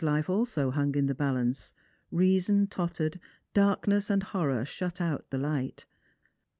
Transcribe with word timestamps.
liife 0.01 0.27
also 0.29 0.71
tung 0.71 0.95
in 0.95 1.05
the 1.05 1.13
balance, 1.13 1.73
reason 2.09 2.65
tottered, 2.65 3.19
dai 3.53 3.75
kness 3.83 4.09
and 4.09 4.25
honor 4.33 4.65
shut 4.65 4.99
out 4.99 5.29
the 5.29 5.37
light. 5.37 5.85